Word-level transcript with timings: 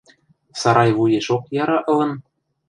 –Сарайвуешок 0.59 1.43
яра 1.61 1.79
ылын... 1.91 2.11